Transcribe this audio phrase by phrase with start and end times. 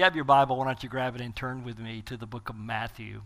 [0.00, 2.24] you have your Bible, why don't you grab it and turn with me to the
[2.24, 3.20] book of Matthew?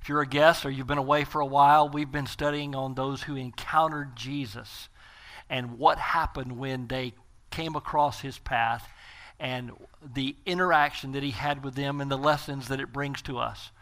[0.00, 2.94] If you're a guest or you've been away for a while, we've been studying on
[2.94, 4.88] those who encountered Jesus
[5.50, 7.14] and what happened when they
[7.50, 8.88] came across his path
[9.40, 9.72] and
[10.14, 13.72] the interaction that he had with them and the lessons that it brings to us.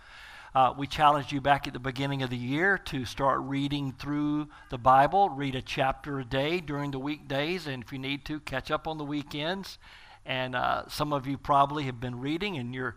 [0.54, 4.48] Uh, we challenged you back at the beginning of the year to start reading through
[4.70, 8.40] the Bible, read a chapter a day during the weekdays, and if you need to,
[8.40, 9.76] catch up on the weekends.
[10.24, 12.96] And uh, some of you probably have been reading and you're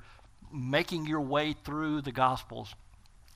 [0.53, 2.75] making your way through the Gospels.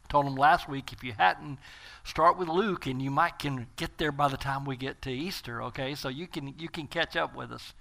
[0.10, 1.60] Told them last week if you hadn't,
[2.04, 5.12] start with Luke and you might can get there by the time we get to
[5.12, 5.94] Easter, okay?
[5.94, 7.74] So you can you can catch up with us.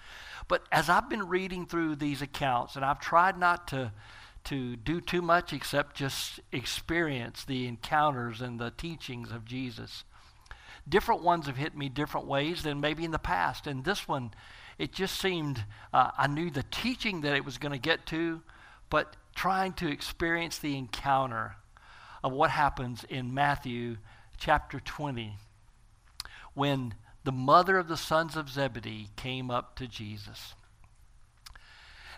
[0.47, 3.93] But as I've been reading through these accounts and I've tried not to
[4.45, 10.05] to do too much except just experience the encounters and the teachings of Jesus.
[10.89, 13.67] Different ones have hit me different ways than maybe in the past.
[13.67, 14.33] And this one,
[14.79, 18.43] it just seemed, uh, I knew the teaching that it was going to get to,
[18.91, 21.57] but trying to experience the encounter
[22.25, 23.99] of what happens in Matthew
[24.39, 25.37] chapter 20
[26.55, 30.55] when the mother of the sons of Zebedee came up to Jesus.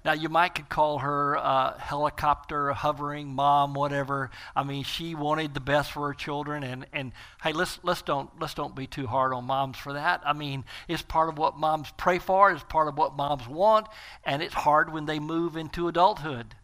[0.05, 4.31] Now, you might could call her uh, helicopter hovering mom, whatever.
[4.57, 8.31] I mean, she wanted the best for her children, and, and hey, let's let's don't
[8.41, 10.23] let's don't be too hard on moms for that.
[10.25, 12.51] I mean, it's part of what moms pray for.
[12.51, 13.87] It's part of what moms want,
[14.25, 16.55] and it's hard when they move into adulthood.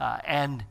[0.00, 0.64] Uh, and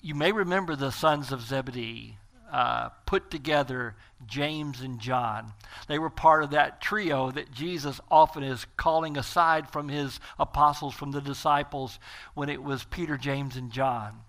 [0.00, 2.16] you may remember the sons of Zebedee
[2.50, 3.94] uh, put together
[4.26, 5.52] James and John.
[5.88, 10.94] They were part of that trio that Jesus often is calling aside from his apostles,
[10.94, 11.98] from the disciples,
[12.34, 14.20] when it was Peter, James, and John.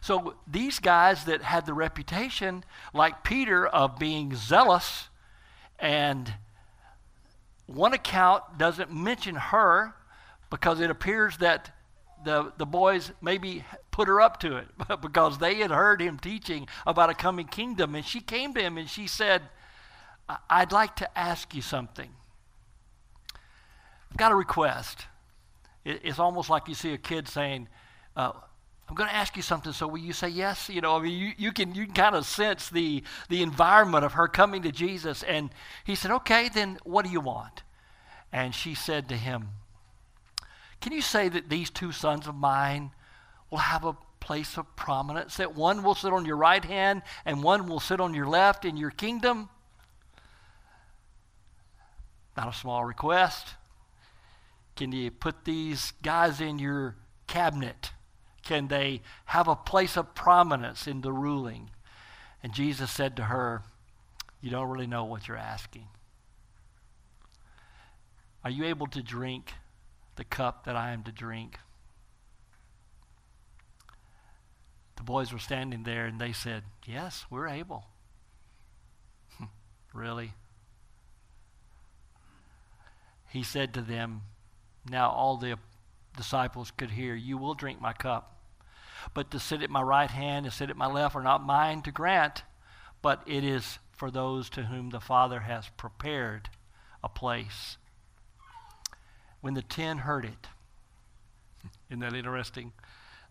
[0.00, 5.08] So these guys that had the reputation, like Peter, of being zealous,
[5.78, 6.34] and
[7.66, 9.94] one account doesn't mention her
[10.50, 11.70] because it appears that
[12.24, 14.68] the, the boys maybe put her up to it
[15.00, 17.94] because they had heard him teaching about a coming kingdom.
[17.94, 19.42] And she came to him and she said,
[20.48, 22.10] I'd like to ask you something.
[24.10, 25.06] I've got a request.
[25.84, 27.68] it's almost like you see a kid saying,
[28.16, 28.32] uh,
[28.88, 30.68] I'm going to ask you something, so will you say yes?
[30.68, 34.04] You know, I mean, you, you can, you can kind of sense the, the environment
[34.04, 35.22] of her coming to Jesus.
[35.22, 35.50] And
[35.84, 37.62] he said, Okay, then what do you want?
[38.32, 39.50] And she said to him,
[40.80, 42.92] can you say that these two sons of mine
[43.50, 45.36] will have a place of prominence?
[45.36, 48.64] That one will sit on your right hand and one will sit on your left
[48.64, 49.50] in your kingdom?
[52.36, 53.48] Not a small request.
[54.76, 56.96] Can you put these guys in your
[57.26, 57.90] cabinet?
[58.42, 61.70] Can they have a place of prominence in the ruling?
[62.42, 63.62] And Jesus said to her,
[64.40, 65.88] You don't really know what you're asking.
[68.42, 69.52] Are you able to drink
[70.20, 71.58] the cup that I am to drink.
[74.96, 77.86] The boys were standing there and they said, Yes, we're able.
[79.94, 80.34] really?
[83.30, 84.20] He said to them,
[84.90, 85.56] Now all the
[86.14, 88.42] disciples could hear, You will drink my cup.
[89.14, 91.80] But to sit at my right hand and sit at my left are not mine
[91.82, 92.42] to grant,
[93.00, 96.50] but it is for those to whom the Father has prepared
[97.02, 97.78] a place
[99.40, 100.48] when the ten heard it.
[101.90, 102.72] Isn't that interesting?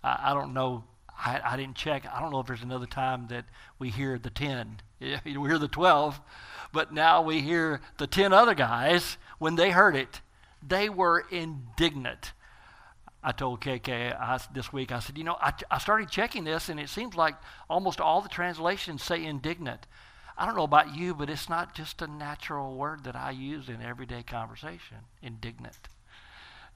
[0.04, 0.84] I, I don't know.
[1.10, 2.06] I, I, didn't check.
[2.12, 3.46] I don't know if there's another time that
[3.78, 4.82] we hear the ten.
[5.00, 6.20] we hear the twelve,
[6.72, 9.18] but now we hear the ten other guys.
[9.38, 10.22] When they heard it,
[10.66, 12.34] they were indignant.
[13.22, 16.70] I told KK I, this week, I said, you know, I, I started checking this,
[16.70, 17.36] and it seems like
[17.70, 19.88] almost all the translations say indignant.
[20.38, 23.68] I don't know about you, but it's not just a natural word that I use
[23.68, 25.00] in everyday conversation.
[25.22, 25.90] Indignant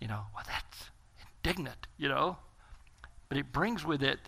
[0.03, 0.89] you know, well, that's
[1.37, 2.35] indignant, you know.
[3.29, 4.19] But it brings with it,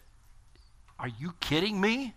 [0.98, 2.14] are you kidding me?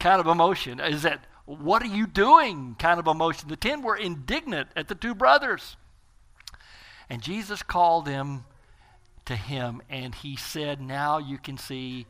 [0.00, 0.80] Kind of emotion.
[0.80, 2.74] Is that, what are you doing?
[2.76, 3.48] Kind of emotion.
[3.48, 5.76] The ten were indignant at the two brothers.
[7.08, 8.44] And Jesus called them
[9.26, 12.06] to him, and he said, Now you can see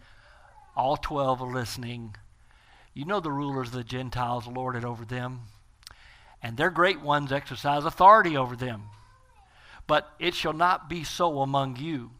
[0.74, 2.16] all 12 are listening.
[2.94, 5.40] You know the rulers of the Gentiles lorded over them,
[6.42, 8.84] and their great ones exercise authority over them.
[9.90, 12.12] But it shall not be so among you.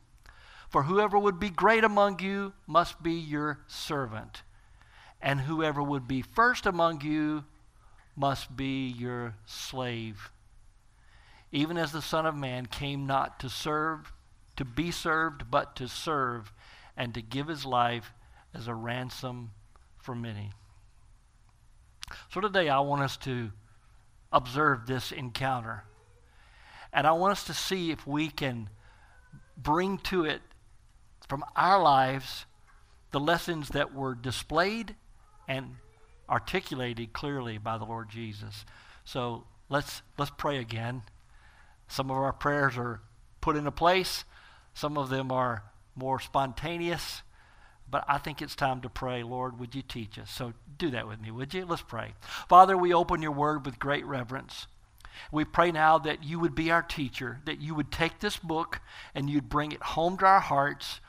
[0.70, 4.42] For whoever would be great among you must be your servant,
[5.22, 7.44] and whoever would be first among you
[8.16, 10.32] must be your slave.
[11.52, 14.12] Even as the Son of Man came not to serve,
[14.56, 16.52] to be served, but to serve,
[16.96, 18.12] and to give his life
[18.52, 19.52] as a ransom
[19.96, 20.50] for many.
[22.32, 23.52] So today I want us to
[24.32, 25.84] observe this encounter
[26.92, 28.68] and I want us to see if we can
[29.56, 30.40] bring to it
[31.28, 32.46] from our lives
[33.12, 34.94] the lessons that were displayed
[35.48, 35.76] and
[36.28, 38.64] articulated clearly by the Lord Jesus.
[39.04, 41.02] So let's let's pray again.
[41.88, 43.00] Some of our prayers are
[43.40, 44.24] put into place.
[44.74, 45.64] Some of them are
[45.96, 47.22] more spontaneous.
[47.90, 50.30] But I think it's time to pray, Lord, would you teach us?
[50.30, 51.66] So do that with me, would you?
[51.66, 52.14] Let's pray.
[52.48, 54.68] Father, we open your word with great reverence.
[55.32, 58.80] We pray now that you would be our teacher, that you would take this book
[59.14, 61.00] and you'd bring it home to our hearts.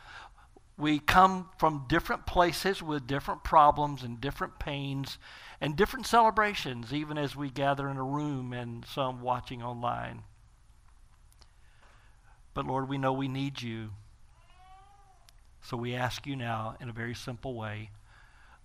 [0.77, 5.17] We come from different places with different problems and different pains
[5.59, 10.23] and different celebrations, even as we gather in a room and some watching online.
[12.53, 13.91] But Lord, we know we need you.
[15.63, 17.91] So we ask you now in a very simple way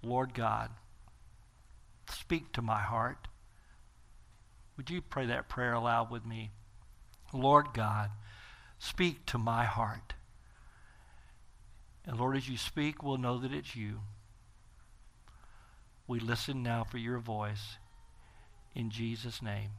[0.02, 0.70] Lord God,
[2.08, 3.28] speak to my heart.
[4.76, 6.50] Would you pray that prayer aloud with me?
[7.32, 8.10] Lord God,
[8.78, 10.14] speak to my heart.
[12.04, 14.00] And Lord, as you speak, we'll know that it's you.
[16.06, 17.78] We listen now for your voice.
[18.74, 19.70] In Jesus' name,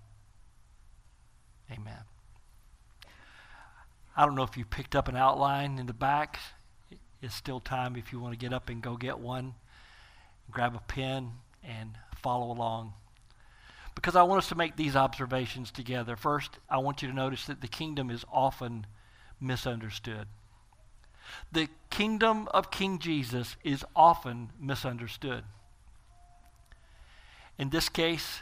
[1.71, 2.03] amen.
[4.15, 6.39] I don't know if you picked up an outline in the back.
[7.21, 9.53] It's still time if you want to get up and go get one.
[10.50, 11.33] Grab a pen
[11.63, 12.93] and follow along
[13.97, 16.15] because I want us to make these observations together.
[16.15, 18.85] First, I want you to notice that the kingdom is often
[19.41, 20.27] misunderstood.
[21.51, 25.45] The kingdom of King Jesus is often misunderstood.
[27.57, 28.41] In this case,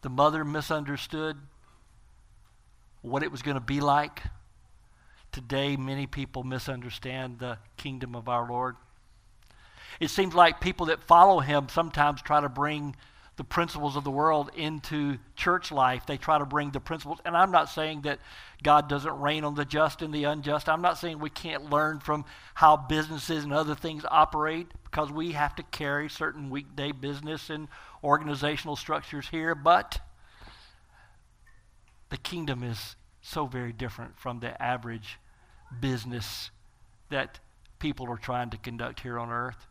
[0.00, 1.36] the mother misunderstood
[3.02, 4.22] what it was going to be like.
[5.32, 8.76] Today, many people misunderstand the kingdom of our Lord.
[10.00, 12.96] It seems like people that follow him sometimes try to bring
[13.36, 16.04] the principles of the world into church life.
[16.06, 17.18] They try to bring the principles.
[17.24, 18.18] And I'm not saying that
[18.62, 20.68] God doesn't rain on the just and the unjust.
[20.68, 22.24] I'm not saying we can't learn from
[22.54, 27.68] how businesses and other things operate because we have to carry certain weekday business and
[28.04, 29.54] organizational structures here.
[29.54, 29.98] But
[32.10, 35.18] the kingdom is so very different from the average
[35.80, 36.50] business
[37.08, 37.40] that
[37.78, 39.66] people are trying to conduct here on earth.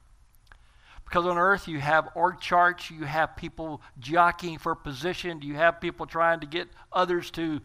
[1.11, 5.81] Because on earth, you have org charts, you have people jockeying for position, you have
[5.81, 7.59] people trying to get others to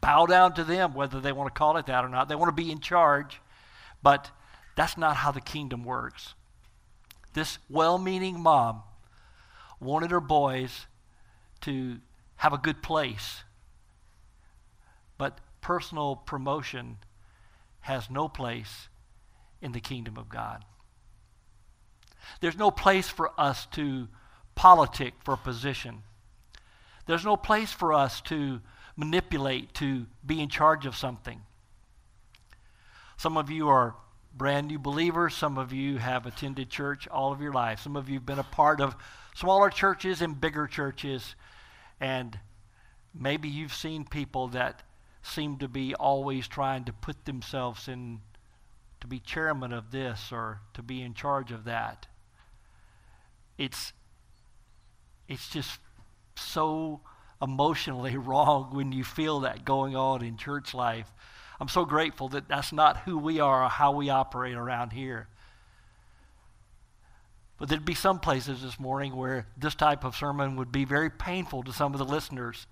[0.00, 2.28] bow down to them, whether they want to call it that or not.
[2.28, 3.40] They want to be in charge,
[4.00, 4.30] but
[4.76, 6.34] that's not how the kingdom works.
[7.32, 8.84] This well meaning mom
[9.80, 10.86] wanted her boys
[11.62, 11.96] to
[12.36, 13.42] have a good place,
[15.18, 16.98] but personal promotion
[17.80, 18.88] has no place
[19.60, 20.64] in the kingdom of God.
[22.40, 24.08] There's no place for us to
[24.54, 26.02] politic for position.
[27.06, 28.60] There's no place for us to
[28.96, 31.42] manipulate, to be in charge of something.
[33.16, 33.94] Some of you are
[34.34, 35.34] brand new believers.
[35.34, 37.80] Some of you have attended church all of your life.
[37.80, 38.96] Some of you have been a part of
[39.34, 41.36] smaller churches and bigger churches.
[42.00, 42.38] And
[43.14, 44.82] maybe you've seen people that
[45.22, 48.20] seem to be always trying to put themselves in
[49.00, 52.06] to be chairman of this or to be in charge of that
[53.58, 53.92] it's
[55.28, 55.80] it's just
[56.36, 57.00] so
[57.42, 61.12] emotionally wrong when you feel that going on in church life.
[61.58, 65.28] I'm so grateful that that's not who we are or how we operate around here.
[67.58, 71.08] But there'd be some places this morning where this type of sermon would be very
[71.08, 72.66] painful to some of the listeners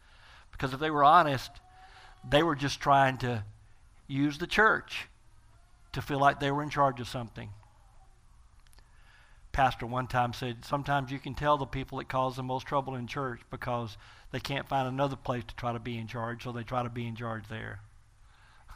[0.53, 1.51] because if they were honest,
[2.29, 3.45] they were just trying to
[4.07, 5.09] use the church
[5.95, 7.49] to feel like they were in charge of something
[9.55, 12.97] pastor one time said sometimes you can tell the people that cause the most trouble
[12.97, 13.97] in church because
[14.33, 16.91] they can't find another place to try to be in charge, so they try to
[16.91, 17.79] be in charge there.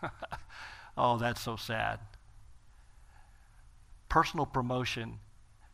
[0.97, 1.99] oh, that's so sad.
[4.09, 5.19] Personal promotion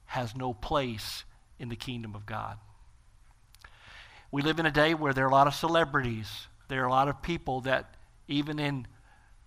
[0.06, 1.24] has no place
[1.58, 2.56] in the kingdom of God.
[4.32, 6.48] We live in a day where there are a lot of celebrities.
[6.68, 7.94] There are a lot of people that,
[8.26, 8.86] even in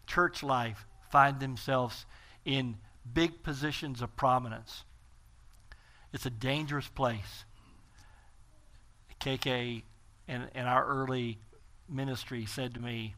[0.06, 2.06] church life, find themselves
[2.46, 2.78] in
[3.12, 4.84] big positions of prominence.
[6.18, 7.46] It's a dangerous place.
[9.22, 9.84] KK
[10.28, 11.38] in, in our early
[11.88, 13.14] ministry said to me,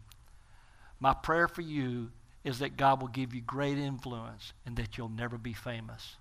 [1.00, 2.12] My prayer for you
[2.44, 6.18] is that God will give you great influence and that you'll never be famous.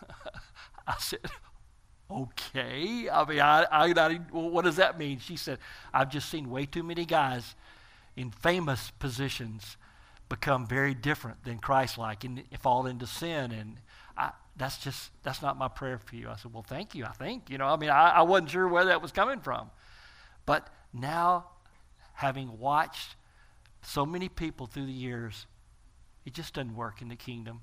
[0.86, 1.20] I said,
[2.10, 3.10] okay.
[3.10, 5.18] I mean, I, I, I, what does that mean?
[5.18, 5.58] She said,
[5.92, 7.54] I've just seen way too many guys
[8.16, 9.76] in famous positions
[10.30, 13.52] become very different than Christ-like and fall into sin.
[13.52, 13.76] And
[14.58, 16.28] that's just, that's not my prayer for you.
[16.28, 17.48] I said, well, thank you, I think.
[17.48, 19.70] You know, I mean, I, I wasn't sure where that was coming from.
[20.44, 21.46] But now,
[22.14, 23.16] having watched
[23.82, 25.46] so many people through the years
[26.28, 27.62] It just doesn't work in the kingdom.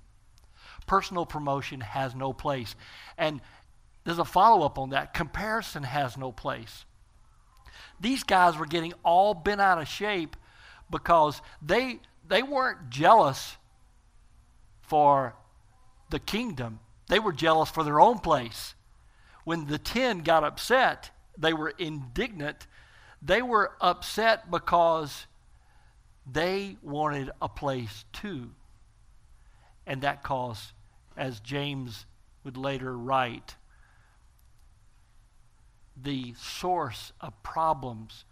[0.87, 2.75] Personal promotion has no place.
[3.15, 3.39] And
[4.03, 5.13] there's a follow up on that.
[5.13, 6.85] Comparison has no place.
[7.99, 10.35] These guys were getting all bent out of shape
[10.89, 13.57] because they, they weren't jealous
[14.81, 15.35] for
[16.09, 18.75] the kingdom, they were jealous for their own place.
[19.43, 22.67] When the ten got upset, they were indignant.
[23.21, 25.27] They were upset because
[26.31, 28.51] they wanted a place too.
[29.85, 30.71] And that caused,
[31.15, 32.05] as James
[32.43, 33.55] would later write,
[35.95, 38.25] the source of problems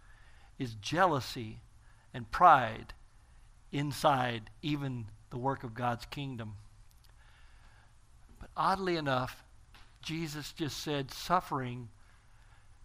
[0.58, 1.60] is jealousy
[2.12, 2.92] and pride
[3.72, 6.54] inside even the work of God's kingdom.
[8.56, 9.42] Oddly enough,
[10.02, 11.88] Jesus just said suffering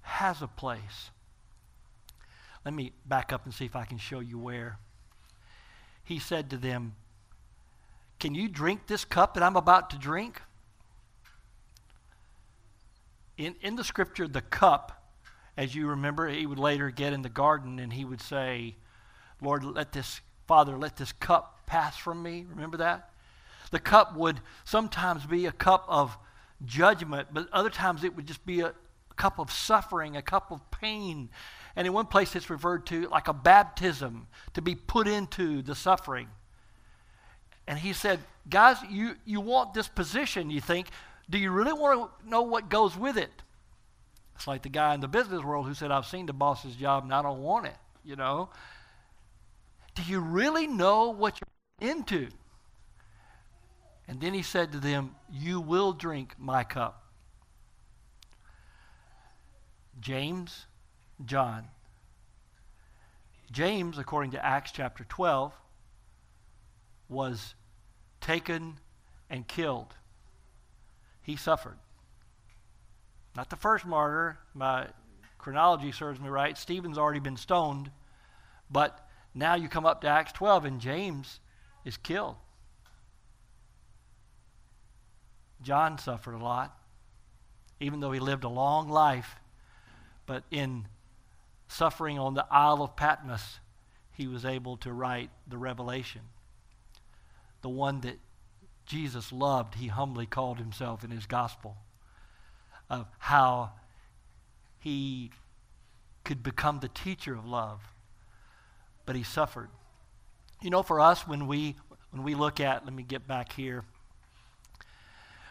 [0.02, 1.12] has a place.
[2.66, 4.78] Let me back up and see if I can show you where.
[6.04, 6.96] He said to them,
[8.20, 10.42] Can you drink this cup that I'm about to drink?
[13.40, 15.02] in, in the scripture, the cup,
[15.56, 18.76] as you remember, he would later get in the garden and he would say,
[19.42, 22.46] Lord, let this, Father, let this cup pass from me.
[22.50, 23.12] Remember that?
[23.72, 26.18] The cup would sometimes be a cup of
[26.66, 28.74] judgment, but other times it would just be a,
[29.20, 31.30] cup of suffering, a cup of pain.
[31.76, 35.76] And in one place it's referred to like a baptism to be put into the
[35.76, 36.30] suffering.
[37.68, 40.88] And he said, Guys, you, you want this position, you think,
[41.30, 43.30] do you really want to know what goes with it?
[44.36, 47.04] It's like the guy in the business world who said, I've seen the boss's job
[47.04, 48.50] and I don't want it, you know.
[49.94, 52.30] Do you really know what you're into?
[54.10, 57.06] And then he said to them, You will drink my cup.
[60.01, 60.66] James,
[61.24, 61.68] John.
[63.51, 65.54] James, according to Acts chapter 12,
[67.08, 67.54] was
[68.20, 68.80] taken
[69.30, 69.94] and killed
[71.30, 71.78] he suffered.
[73.36, 74.39] Not the first martyr.
[74.56, 74.88] My
[75.38, 76.58] chronology serves me right.
[76.58, 77.92] Stephen's already been stoned.
[78.72, 81.39] But now you come up to Acts 12 and James
[81.86, 82.36] is killed.
[85.62, 86.78] John suffered a lot,
[87.80, 89.36] even though he lived a long life.
[90.25, 90.88] But in
[91.68, 93.60] suffering on the Isle of Patmos,
[94.13, 96.22] he was able to write the Revelation,
[97.62, 98.20] the one that
[98.86, 101.78] Jesus loved, he humbly called himself in his gospel
[102.89, 103.72] of how
[104.80, 105.32] he
[106.24, 107.82] could become the teacher of love,
[109.06, 109.70] but he suffered.
[110.62, 111.75] You know, for us, when we
[112.12, 113.84] when we look at, let me get back here.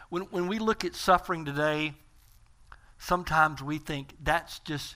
[0.09, 1.93] When when we look at suffering today,
[2.97, 4.95] sometimes we think that's just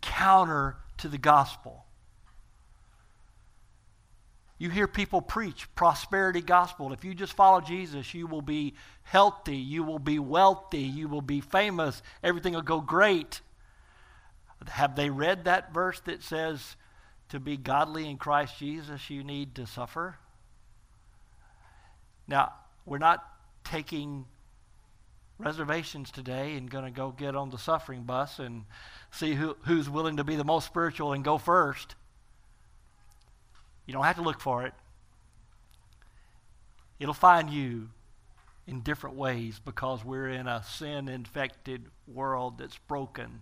[0.00, 1.84] counter to the gospel.
[4.58, 6.92] You hear people preach prosperity gospel.
[6.92, 8.74] If you just follow Jesus, you will be
[9.04, 13.40] healthy, you will be wealthy, you will be famous, everything will go great.
[14.68, 16.76] Have they read that verse that says
[17.30, 20.18] to be godly in Christ Jesus, you need to suffer?
[22.28, 22.52] Now,
[22.84, 23.24] we're not
[23.64, 24.26] taking
[25.40, 28.64] reservations today and going to go get on the suffering bus and
[29.10, 31.94] see who, who's willing to be the most spiritual and go first.
[33.86, 34.74] You don't have to look for it.
[36.98, 37.88] It'll find you
[38.66, 43.40] in different ways because we're in a sin infected world that's broken.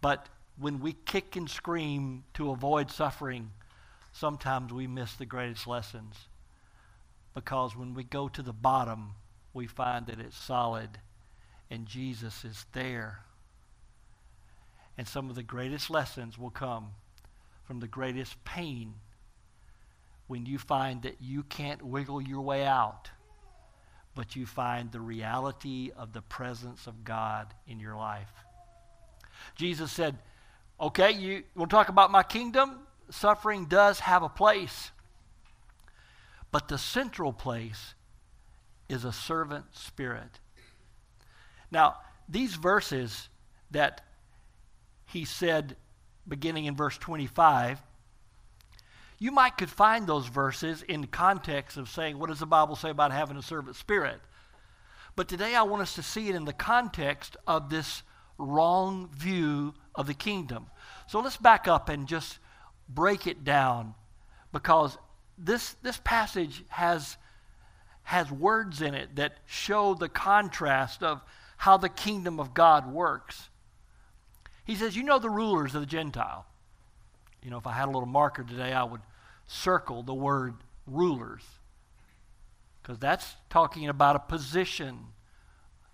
[0.00, 0.28] But
[0.58, 3.52] when we kick and scream to avoid suffering,
[4.12, 6.16] sometimes we miss the greatest lessons.
[7.34, 9.14] Because when we go to the bottom,
[9.54, 10.98] we find that it's solid
[11.70, 13.20] and Jesus is there.
[14.98, 16.88] And some of the greatest lessons will come
[17.64, 18.94] from the greatest pain
[20.26, 23.10] when you find that you can't wiggle your way out,
[24.14, 28.32] but you find the reality of the presence of God in your life.
[29.54, 30.18] Jesus said,
[30.80, 32.80] Okay, you to talk about my kingdom?
[33.10, 34.90] Suffering does have a place,
[36.50, 37.94] but the central place
[38.92, 40.40] is a servant spirit.
[41.70, 41.96] Now,
[42.28, 43.28] these verses
[43.70, 44.02] that
[45.06, 45.76] he said
[46.28, 47.82] beginning in verse 25,
[49.18, 52.90] you might could find those verses in context of saying, what does the Bible say
[52.90, 54.20] about having a servant spirit?
[55.14, 58.02] But today I want us to see it in the context of this
[58.38, 60.66] wrong view of the kingdom.
[61.06, 62.38] So let's back up and just
[62.88, 63.94] break it down
[64.52, 64.96] because
[65.38, 67.16] this, this passage has,
[68.04, 71.22] has words in it that show the contrast of
[71.56, 73.48] how the kingdom of God works.
[74.64, 76.46] He says, You know the rulers of the Gentile.
[77.42, 79.00] You know, if I had a little marker today, I would
[79.46, 80.54] circle the word
[80.86, 81.42] rulers
[82.82, 84.98] because that's talking about a position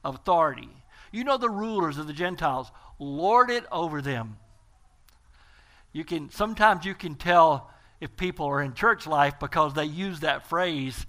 [0.05, 0.71] of authority.
[1.13, 4.39] You know the rulers of the Gentiles lord it over them.
[5.93, 10.21] You can sometimes you can tell if people are in church life because they use
[10.21, 11.07] that phrase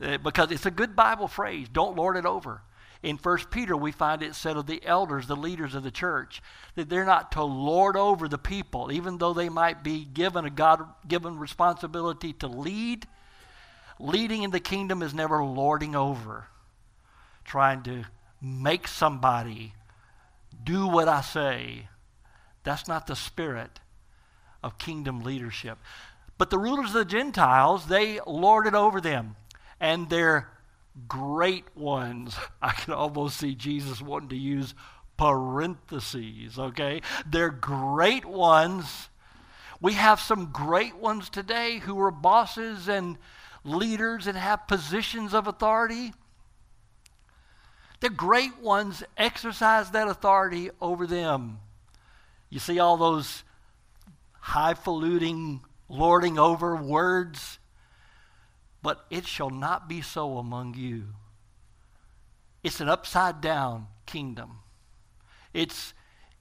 [0.00, 1.68] Uh, because it's a good Bible phrase.
[1.72, 2.62] Don't lord it over.
[3.02, 6.42] In 1 Peter, we find it said of the elders, the leaders of the church,
[6.74, 10.50] that they're not to lord over the people, even though they might be given a
[10.50, 13.06] God given responsibility to lead.
[14.00, 16.46] Leading in the kingdom is never lording over,
[17.44, 18.04] trying to
[18.40, 19.74] make somebody
[20.64, 21.88] do what I say.
[22.62, 23.80] That's not the spirit
[24.62, 25.78] of kingdom leadership.
[26.38, 29.36] But the rulers of the Gentiles, they lorded over them,
[29.84, 30.48] and their
[31.06, 32.34] great ones.
[32.62, 34.74] I can almost see Jesus wanting to use
[35.18, 37.02] parentheses, okay?
[37.26, 39.10] They're great ones.
[39.82, 43.18] We have some great ones today who are bosses and
[43.62, 46.14] leaders and have positions of authority.
[48.00, 51.58] The great ones exercise that authority over them.
[52.48, 53.44] You see all those
[54.40, 55.60] highfalutin,
[55.90, 57.58] lording over words?
[58.84, 61.06] But it shall not be so among you.
[62.62, 64.58] It's an upside down kingdom.
[65.54, 65.94] It's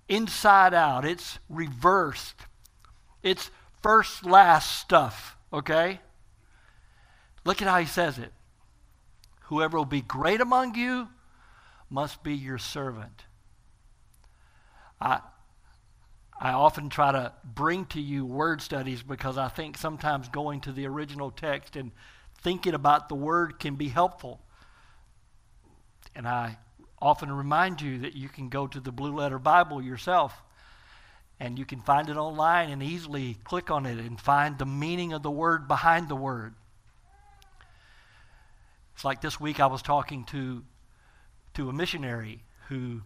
[0.09, 1.05] inside out.
[1.05, 2.35] It's reversed.
[3.23, 3.49] It's
[3.81, 6.01] first last stuff, okay?
[7.45, 8.33] Look at how he says it.
[9.43, 11.07] Whoever will be great among you
[11.89, 13.23] must be your servant.
[14.99, 15.21] I,
[16.37, 20.73] I often try to bring to you word studies because I think sometimes going to
[20.73, 21.93] the original text and
[22.43, 24.41] thinking about the word can be helpful.
[26.15, 26.57] And I
[27.01, 30.41] often remind you that you can go to the Blue Letter Bible yourself
[31.39, 35.13] and you can find it online and easily click on it and find the meaning
[35.13, 36.53] of the word behind the word.
[38.95, 40.63] It's like this week I was talking to,
[41.55, 43.01] to a missionary who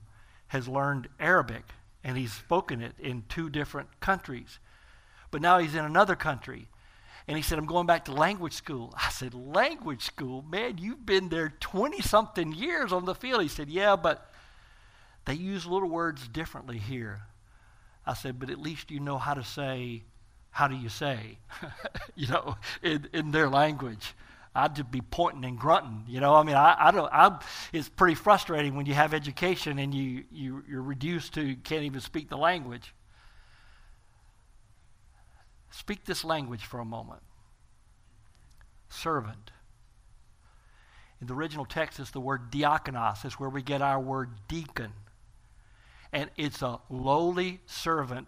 [0.48, 1.64] has learned Arabic
[2.04, 4.60] and he's spoken it in two different countries.
[5.32, 6.68] But now he's in another country.
[7.28, 8.94] And he said, I'm going back to language school.
[9.04, 10.44] I said, Language school?
[10.50, 13.42] Man, you've been there 20 something years on the field.
[13.42, 14.32] He said, Yeah, but
[15.26, 17.22] they use little words differently here.
[18.06, 20.04] I said, But at least you know how to say,
[20.52, 21.40] How do you say?
[22.16, 24.14] you know, in, in their language.
[24.56, 26.04] I'd just be pointing and grunting.
[26.08, 27.14] You know, I mean, I, I don't.
[27.14, 27.40] i
[27.72, 32.02] it's pretty frustrating when you have education and you, you you're reduced to can't even
[32.02, 32.92] speak the language.
[35.78, 37.22] Speak this language for a moment.
[38.90, 39.52] Servant.
[41.22, 43.24] In the original text, it's the word diakonos.
[43.24, 44.94] It's where we get our word deacon.
[46.12, 48.28] And it's a lowly servant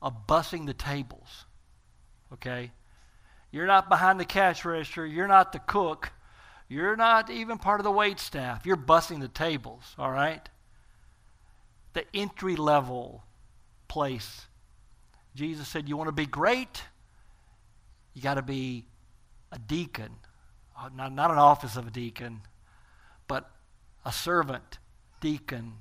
[0.00, 1.46] of bussing the tables.
[2.32, 2.70] Okay?
[3.50, 5.04] You're not behind the cash register.
[5.04, 6.12] You're not the cook.
[6.68, 8.64] You're not even part of the wait staff.
[8.64, 10.48] You're bussing the tables, all right?
[11.94, 13.24] The entry level
[13.88, 14.46] place.
[15.34, 16.82] Jesus said, You want to be great?
[18.14, 18.86] You got to be
[19.50, 20.10] a deacon.
[20.78, 22.40] Uh, not, not an office of a deacon,
[23.26, 23.50] but
[24.04, 24.78] a servant
[25.20, 25.74] deacon.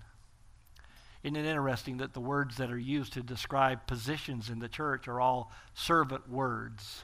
[1.23, 5.07] Isn't it interesting that the words that are used to describe positions in the church
[5.07, 7.03] are all servant words?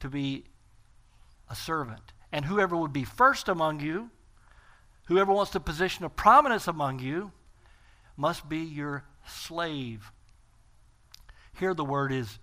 [0.00, 0.44] to be
[1.50, 2.12] a servant.
[2.32, 4.10] And whoever would be first among you,
[5.06, 7.32] whoever wants the position of prominence among you,
[8.16, 10.12] must be your slave.
[11.58, 12.38] Here the word is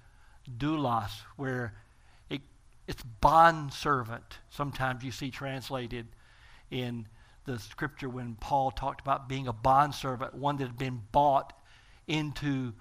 [0.57, 1.73] doulos, where
[2.29, 2.41] it,
[2.87, 4.39] it's bond servant.
[4.49, 6.07] Sometimes you see translated
[6.69, 7.07] in
[7.45, 11.53] the scripture when Paul talked about being a bond servant, one that had been bought
[12.07, 12.73] into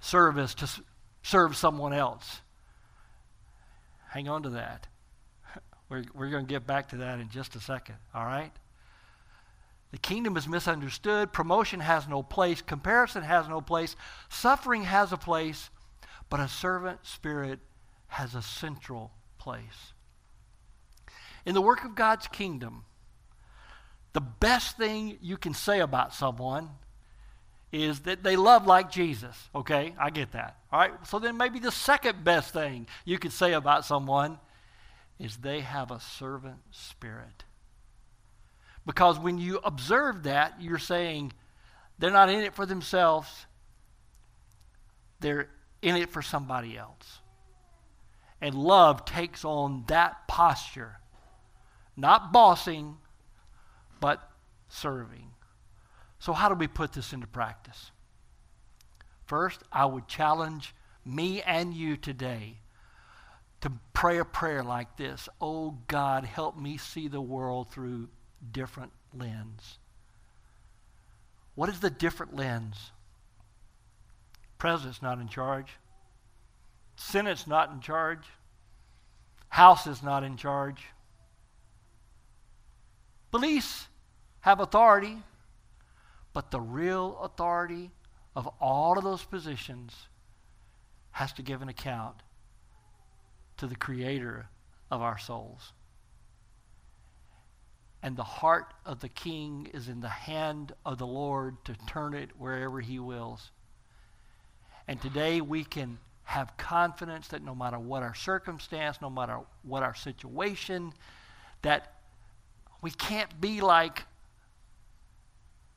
[0.00, 0.68] service to
[1.22, 2.40] serve someone else.
[4.10, 4.86] Hang on to that.
[5.88, 8.52] We're, we're going to get back to that in just a second, all right?
[9.90, 11.32] The kingdom is misunderstood.
[11.32, 12.62] Promotion has no place.
[12.62, 13.94] Comparison has no place.
[14.30, 15.68] Suffering has a place.
[16.32, 17.58] But a servant spirit
[18.06, 19.92] has a central place.
[21.44, 22.84] In the work of God's kingdom,
[24.14, 26.70] the best thing you can say about someone
[27.70, 29.36] is that they love like Jesus.
[29.54, 30.56] Okay, I get that.
[30.72, 34.38] All right, so then maybe the second best thing you could say about someone
[35.18, 37.44] is they have a servant spirit.
[38.86, 41.34] Because when you observe that, you're saying
[41.98, 43.44] they're not in it for themselves,
[45.20, 45.50] they're
[45.82, 47.18] in it for somebody else.
[48.40, 50.96] And love takes on that posture,
[51.96, 52.96] not bossing,
[54.00, 54.30] but
[54.68, 55.30] serving.
[56.18, 57.90] So, how do we put this into practice?
[59.26, 62.58] First, I would challenge me and you today,
[63.60, 68.08] to pray a prayer like this Oh God, help me see the world through
[68.50, 69.78] different lens.
[71.54, 72.92] What is the different lens?
[74.62, 75.72] President's not in charge.
[76.94, 78.24] Senate's not in charge.
[79.48, 80.84] House is not in charge.
[83.32, 83.88] Police
[84.38, 85.20] have authority,
[86.32, 87.90] but the real authority
[88.36, 89.96] of all of those positions
[91.10, 92.22] has to give an account
[93.56, 94.46] to the creator
[94.92, 95.72] of our souls.
[98.00, 102.14] And the heart of the king is in the hand of the Lord to turn
[102.14, 103.50] it wherever he wills.
[104.88, 109.82] And today we can have confidence that no matter what our circumstance, no matter what
[109.82, 110.92] our situation,
[111.62, 111.94] that
[112.80, 114.04] we can't be like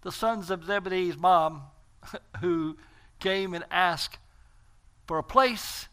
[0.02, 1.64] the sons of Zebedee's mom
[2.42, 2.78] who
[3.20, 4.18] came and asked
[5.08, 5.88] for a place,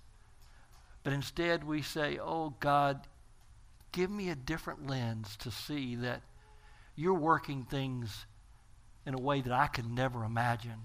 [1.03, 3.07] but instead we say, Oh God,
[3.91, 6.23] give me a different lens to see that
[6.95, 8.27] you're working things
[9.07, 10.81] in a way that I could never imagine.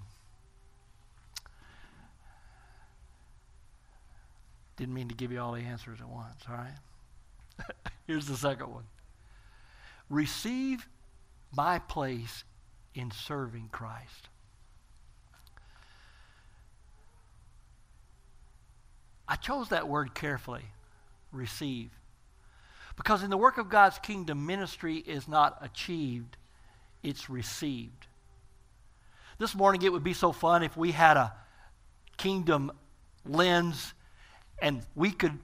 [4.78, 7.68] Didn't mean to give you all the answers at once, all right?
[8.08, 8.84] Here's the second one
[10.10, 10.88] receive
[11.56, 12.44] my place
[12.96, 14.30] in serving Christ.
[19.28, 20.64] I chose that word carefully
[21.32, 21.90] receive.
[22.96, 26.38] Because in the work of God's kingdom, ministry is not achieved,
[27.04, 28.08] it's received.
[29.38, 31.34] This morning, it would be so fun if we had a
[32.18, 32.72] kingdom
[33.24, 33.94] lens
[34.60, 35.40] and we could,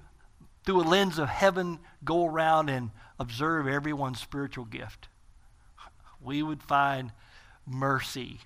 [0.65, 5.07] through a lens of heaven, go around and observe everyone's spiritual gift.
[6.21, 7.11] We would find
[7.65, 8.39] mercy,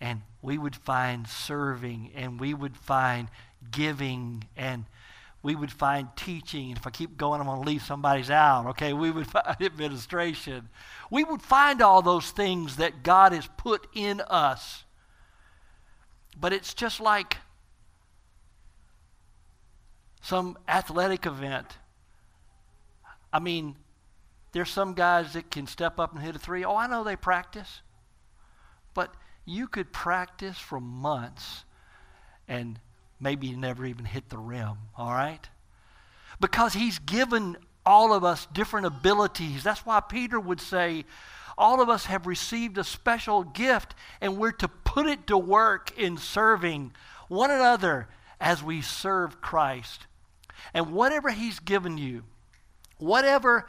[0.00, 3.28] and we would find serving, and we would find
[3.70, 4.84] giving, and
[5.42, 6.70] we would find teaching.
[6.70, 8.66] And if I keep going, I'm going to leave somebody's out.
[8.68, 10.68] Okay, we would find administration.
[11.10, 14.84] We would find all those things that God has put in us.
[16.38, 17.36] But it's just like
[20.22, 21.66] some athletic event.
[23.32, 23.76] I mean,
[24.52, 26.64] there's some guys that can step up and hit a three.
[26.64, 27.82] Oh, I know they practice.
[28.94, 29.12] But
[29.44, 31.64] you could practice for months
[32.48, 32.78] and
[33.18, 35.48] maybe never even hit the rim, all right?
[36.40, 39.62] Because he's given all of us different abilities.
[39.62, 41.04] That's why Peter would say,
[41.58, 45.96] all of us have received a special gift, and we're to put it to work
[45.98, 46.92] in serving
[47.28, 48.08] one another
[48.40, 50.06] as we serve Christ.
[50.74, 52.24] And whatever He's given you,
[52.98, 53.66] whatever,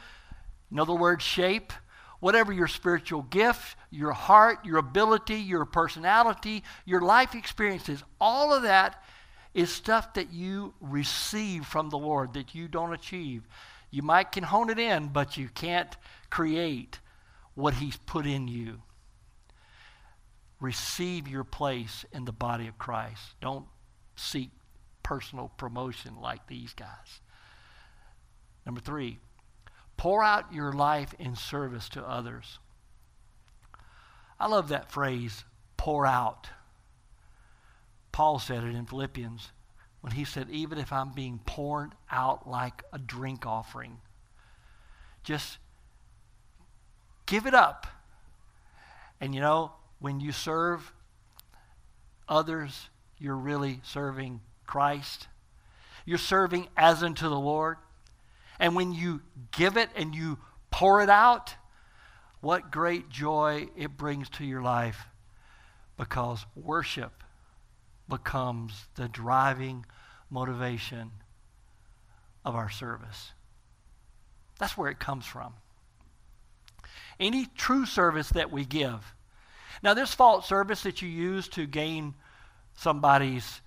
[0.72, 1.74] in other words, shape,
[2.20, 8.64] whatever your spiritual gift, your heart, your ability, your personality, your life experiences, all of
[8.64, 9.04] that
[9.54, 13.44] is stuff that you receive from the Lord that you don't achieve.
[13.92, 15.96] You might can hone it in, but you can't
[16.30, 17.00] create
[17.54, 18.82] what He's put in you.
[20.60, 23.22] Receive your place in the body of Christ.
[23.42, 23.66] Don't
[24.16, 24.50] seek
[25.04, 27.22] personal promotion like these guys.
[28.66, 29.20] Number three,
[29.98, 32.60] pour out your life in service to others.
[34.40, 35.44] I love that phrase,
[35.78, 36.50] pour out.
[38.12, 39.52] Paul said it in Philippians
[40.02, 43.98] when he said, even if I'm being poured out like a drink offering,
[45.24, 45.58] just
[47.26, 47.88] give it up.
[49.22, 50.92] And you know, when you serve
[52.28, 55.28] others, you're really serving Christ.
[56.06, 57.78] You're serving as unto the Lord.
[58.60, 59.22] And when you
[59.52, 60.40] give it and you
[60.72, 61.56] pour it out,
[62.42, 65.06] what great joy it brings to your life
[65.98, 67.24] because worship
[68.10, 69.86] becomes the driving
[70.30, 71.12] motivation
[72.44, 73.32] of our service.
[74.60, 75.54] That's where it comes from.
[77.20, 79.14] Any true service that we give.
[79.82, 82.16] Now, this false service that you use to gain
[82.76, 83.62] somebody's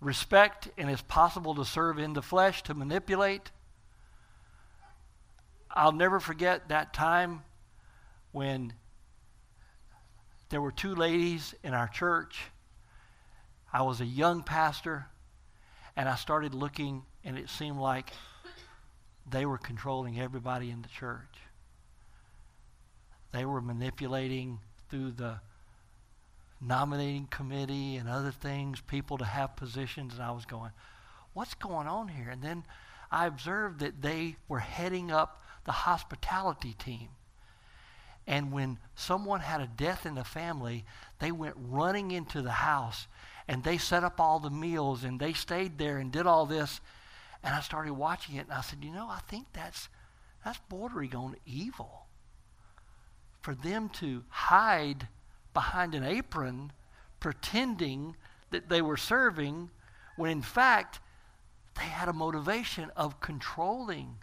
[0.00, 3.50] respect and it's possible to serve in the flesh, to manipulate.
[5.70, 7.42] I'll never forget that time
[8.32, 8.72] when
[10.48, 12.38] there were two ladies in our church.
[13.72, 15.06] I was a young pastor,
[15.96, 18.12] and I started looking, and it seemed like
[19.28, 21.34] they were controlling everybody in the church.
[23.32, 25.40] They were manipulating through the
[26.60, 30.70] nominating committee and other things, people to have positions, and I was going,
[31.32, 32.30] what's going on here?
[32.30, 32.64] And then
[33.10, 37.08] I observed that they were heading up the hospitality team.
[38.26, 40.84] And when someone had a death in the family,
[41.20, 43.06] they went running into the house
[43.46, 46.80] and they set up all the meals and they stayed there and did all this.
[47.44, 49.88] And I started watching it and I said, you know, I think that's,
[50.44, 52.06] that's bordering on evil.
[53.40, 55.06] For them to hide
[55.56, 56.70] behind an apron
[57.18, 58.14] pretending
[58.50, 59.70] that they were serving
[60.16, 61.00] when in fact
[61.76, 64.18] they had a motivation of controlling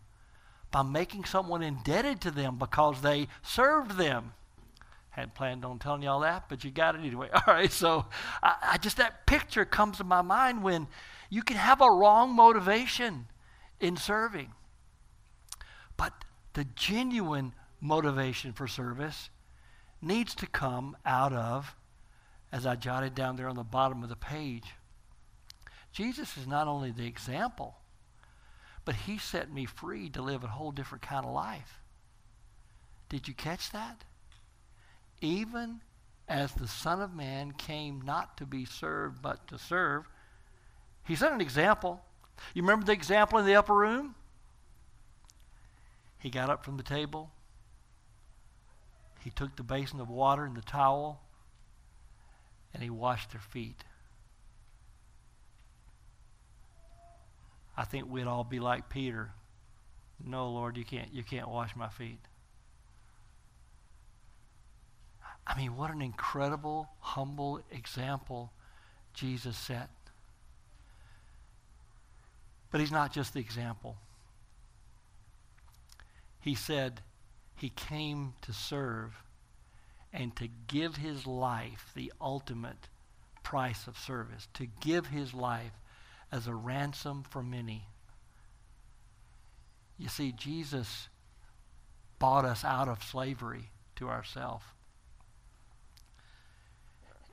[0.70, 4.34] by making someone indebted to them because they served them.
[5.10, 7.30] Hadn't planned on telling y'all that, but you got it anyway.
[7.34, 8.06] All right, so
[8.44, 10.86] I, I just that picture comes to my mind when
[11.32, 13.26] you can have a wrong motivation
[13.80, 14.52] in serving.
[15.98, 16.14] But
[16.54, 19.32] the genuine motivation for service
[20.04, 21.76] needs to come out of,
[22.52, 24.74] as I jotted down there on the bottom of the page,
[25.92, 27.76] Jesus is not only the example,
[28.86, 31.80] but he set me free to live a whole different kind of life.
[33.10, 34.04] Did you catch that?
[35.22, 35.82] Even
[36.28, 40.08] as the Son of Man came not to be served, but to serve,
[41.06, 42.02] he set an example.
[42.54, 44.16] You remember the example in the upper room?
[46.18, 47.32] He got up from the table.
[49.24, 51.22] He took the basin of water and the towel,
[52.74, 53.84] and he washed their feet.
[57.78, 59.32] I think we'd all be like Peter.
[60.24, 62.20] No, Lord, you can't you can't wash my feet.
[65.46, 68.52] I mean, what an incredible, humble example
[69.14, 69.90] Jesus set.
[72.72, 73.98] But he's not just the example.
[76.40, 77.02] He said
[77.56, 79.14] he came to serve
[80.12, 82.90] and to give his life the ultimate
[83.42, 85.74] price of service, to give his life
[86.32, 87.88] as a ransom for many.
[89.98, 91.10] You see, Jesus
[92.20, 94.66] bought us out of slavery to ourselves.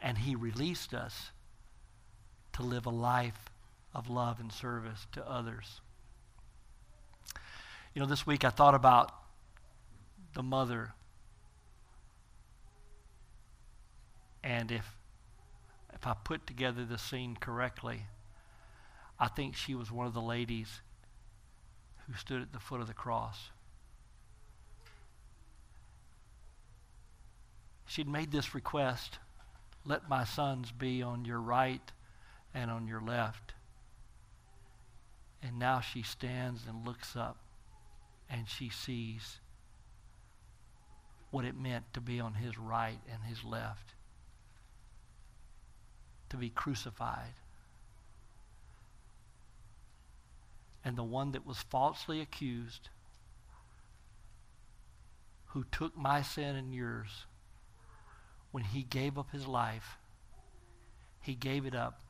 [0.03, 1.31] And he released us
[2.55, 3.51] to live a life
[3.95, 5.81] of love and service to others.
[7.95, 9.13] You know, this week I thought about
[10.35, 10.93] the mother.
[14.43, 14.97] And if
[15.93, 18.05] if I put together the scene correctly,
[19.19, 20.81] I think she was one of the ladies
[22.07, 23.51] who stood at the foot of the cross.
[27.87, 29.19] She'd made this request
[29.85, 31.93] let my sons be on your right
[32.55, 33.55] and on your left.
[35.43, 37.39] And now she stands and looks up
[38.29, 39.41] and she sees
[41.31, 43.95] what it meant to be on his right and his left,
[46.29, 47.35] to be crucified.
[50.85, 52.89] And the one that was falsely accused,
[55.47, 57.27] who took my sin and yours,
[58.51, 59.99] when he gave up his life,
[61.21, 62.01] he gave it up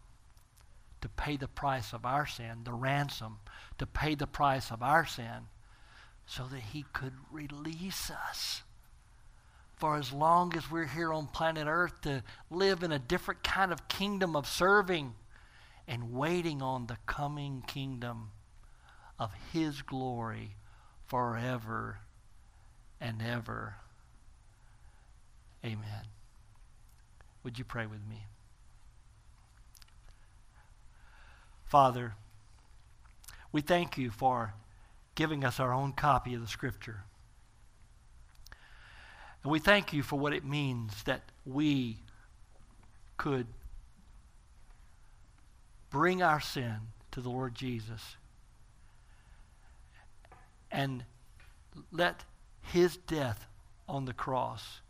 [1.00, 3.38] to pay the price of our sin, the ransom,
[3.78, 5.48] to pay the price of our sin,
[6.26, 8.62] so that he could release us
[9.80, 13.72] for as long as we're here on planet Earth to live in a different kind
[13.72, 15.14] of kingdom of serving
[15.88, 18.30] and waiting on the coming kingdom
[19.18, 20.54] of his glory
[21.06, 21.98] forever
[23.00, 23.76] and ever.
[25.64, 26.06] Amen.
[27.42, 28.26] Would you pray with me?
[31.64, 32.14] Father,
[33.50, 34.54] we thank you for
[35.14, 37.04] giving us our own copy of the Scripture.
[39.42, 41.98] And we thank you for what it means that we
[43.16, 43.46] could
[45.90, 46.76] bring our sin
[47.12, 48.16] to the Lord Jesus
[50.70, 51.04] and
[51.90, 52.24] let
[52.62, 53.46] his death
[53.88, 54.80] on the cross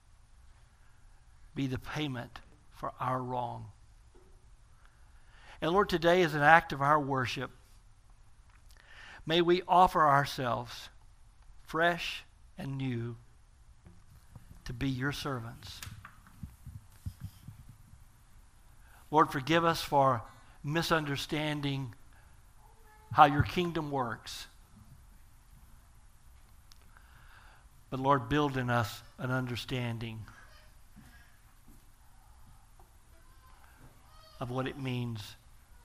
[1.55, 3.67] be the payment for our wrong.
[5.61, 7.51] And Lord, today is an act of our worship.
[9.27, 10.89] May we offer ourselves
[11.63, 12.25] fresh
[12.59, 13.17] and new
[14.71, 15.81] to be your servants.
[19.11, 20.23] Lord, forgive us for
[20.63, 21.93] misunderstanding
[23.11, 24.47] how your kingdom works.
[27.91, 30.21] But Lord, build in us an understanding
[34.39, 35.35] of what it means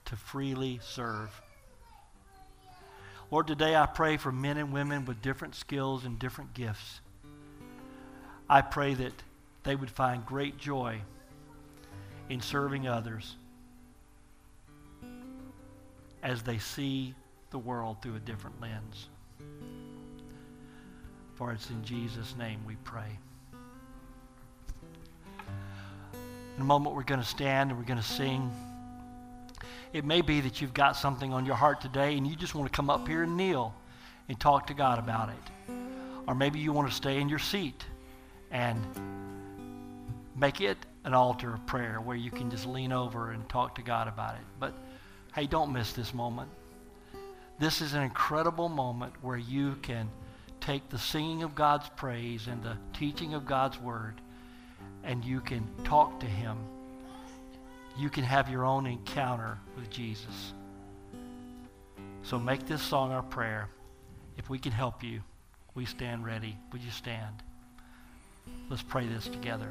[0.04, 1.42] to freely serve.
[3.32, 7.00] Lord, today I pray for men and women with different skills and different gifts.
[8.48, 9.12] I pray that
[9.64, 11.00] they would find great joy
[12.28, 13.36] in serving others
[16.22, 17.14] as they see
[17.50, 19.08] the world through a different lens.
[21.34, 23.18] For it's in Jesus' name we pray.
[26.56, 28.50] In a moment, we're going to stand and we're going to sing.
[29.92, 32.70] It may be that you've got something on your heart today and you just want
[32.70, 33.74] to come up here and kneel
[34.28, 35.72] and talk to God about it.
[36.26, 37.84] Or maybe you want to stay in your seat
[38.50, 38.80] and
[40.36, 43.82] make it an altar of prayer where you can just lean over and talk to
[43.82, 44.44] God about it.
[44.58, 44.74] But
[45.34, 46.50] hey, don't miss this moment.
[47.58, 50.10] This is an incredible moment where you can
[50.60, 54.20] take the singing of God's praise and the teaching of God's word
[55.06, 56.58] and you can talk to him.
[57.96, 60.52] You can have your own encounter with Jesus.
[62.22, 63.68] So make this song our prayer.
[64.36, 65.22] If we can help you,
[65.74, 66.58] we stand ready.
[66.72, 67.42] Would you stand?
[68.68, 69.68] Let's pray this together.